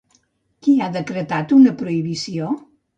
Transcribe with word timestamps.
Qui 0.67 0.73
ha 0.85 0.89
decretat 0.97 1.57
una 1.61 1.77
prohibició? 1.85 2.55